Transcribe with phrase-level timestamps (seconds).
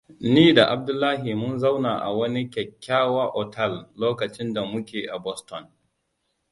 [0.19, 5.71] Ni da Abdullahi mun zauna a wani kyakkyawa otal lokacin da muke a Boston.